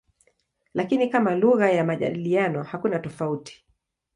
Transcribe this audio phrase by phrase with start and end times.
[0.73, 3.65] Lakini kama lugha ya majadiliano hakuna tofauti.